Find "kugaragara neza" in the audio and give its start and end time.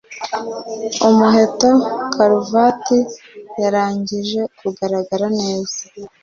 4.59-5.79